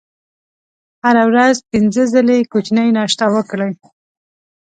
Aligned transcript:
هره 1.03 1.23
ورځ 1.31 1.55
پنځه 1.71 2.03
ځلې 2.13 2.39
کوچنۍ 2.51 2.89
ناشته 2.97 3.25
وکړئ. 3.35 3.71